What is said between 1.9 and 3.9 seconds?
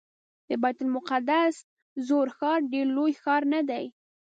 زوړ ښار ډېر لوی ښار نه دی.